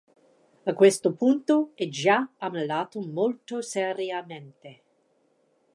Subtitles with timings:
[0.65, 4.81] A questo punto è già ammalato molto seriamente.